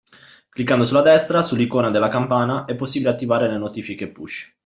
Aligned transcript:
Cliccando 0.49 0.83
sulla 0.83 1.03
destra, 1.03 1.43
sull’icona 1.43 1.91
della 1.91 2.09
campana, 2.09 2.65
è 2.65 2.73
possibile 2.75 3.11
attivare 3.11 3.47
le 3.47 3.59
notifiche 3.59 4.07
push 4.09 4.57